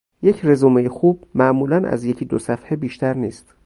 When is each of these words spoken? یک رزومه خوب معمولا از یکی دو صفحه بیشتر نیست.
یک 0.21 0.45
رزومه 0.45 0.89
خوب 0.89 1.23
معمولا 1.35 1.77
از 1.87 2.03
یکی 2.05 2.25
دو 2.25 2.39
صفحه 2.39 2.75
بیشتر 2.75 3.13
نیست. 3.13 3.55